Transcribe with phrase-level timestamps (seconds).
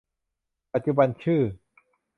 [0.73, 1.41] ปัจจุบันชื่อ